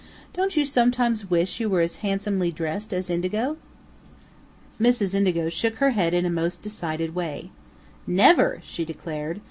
"Don't 0.33 0.57
you 0.57 0.65
sometimes 0.65 1.29
wish 1.29 1.59
you 1.59 1.69
were 1.69 1.81
as 1.81 1.97
handsomely 1.97 2.51
dressed 2.51 2.91
as 2.91 3.07
Indigo?" 3.11 3.57
Mrs. 4.79 5.13
Indigo 5.13 5.47
shook 5.47 5.75
her 5.75 5.91
head 5.91 6.15
in 6.15 6.25
a 6.25 6.29
most 6.31 6.63
decided 6.63 7.13
way. 7.13 7.51
"Never!" 8.07 8.63
she 8.65 8.83
declared. 8.83 9.39